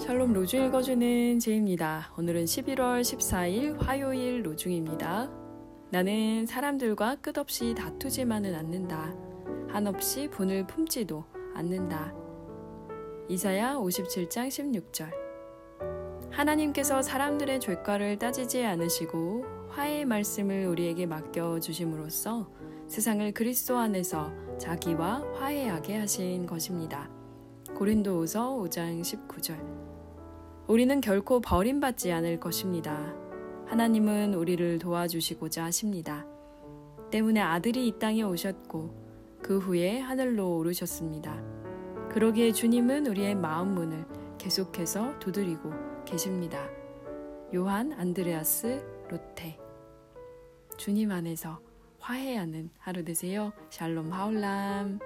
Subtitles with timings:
[0.00, 2.10] 샬롬 로중 읽어주는 제입니다.
[2.16, 5.30] 오늘은 11월 14일 화요일 로중입니다.
[5.90, 9.14] 나는 사람들과 끝없이 다투지만은 않는다.
[9.68, 12.14] 한없이 분을 품지도 않는다.
[13.28, 15.10] 이사야 57장 16절.
[16.30, 22.50] 하나님께서 사람들의 죄과를 따지지 않으시고 화해의 말씀을 우리에게 맡겨 주심으로써
[22.88, 27.19] 세상을 그리스도 안에서 자기와 화해하게 하신 것입니다.
[27.74, 29.58] 고린도후서 5장 19절.
[30.66, 33.14] 우리는 결코 버림받지 않을 것입니다.
[33.66, 36.26] 하나님은 우리를 도와주시고자 하십니다.
[37.10, 41.42] 때문에 아들이 이 땅에 오셨고 그 후에 하늘로 오르셨습니다.
[42.10, 44.04] 그러기에 주님은 우리의 마음 문을
[44.38, 45.70] 계속해서 두드리고
[46.04, 46.68] 계십니다.
[47.54, 49.58] 요한 안드레아스 로테
[50.76, 51.60] 주님 안에서
[51.98, 53.52] 화해하는 하루 되세요.
[53.70, 54.98] 샬롬 하울람